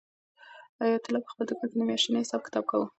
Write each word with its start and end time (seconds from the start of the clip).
حیات 0.81 1.03
الله 1.05 1.21
په 1.23 1.29
خپل 1.31 1.45
دوکان 1.47 1.67
کې 1.71 1.75
د 1.79 1.83
میاشتې 1.89 2.21
حساب 2.23 2.41
کتاب 2.45 2.63
کاوه. 2.69 2.87